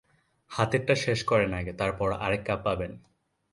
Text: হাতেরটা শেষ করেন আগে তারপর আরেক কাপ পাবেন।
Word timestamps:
হাতেরটা 0.51 0.95
শেষ 0.95 1.19
করেন 1.23 1.51
আগে 1.53 1.73
তারপর 1.73 2.07
আরেক 2.15 2.41
কাপ 2.45 2.59
পাবেন। 2.63 2.91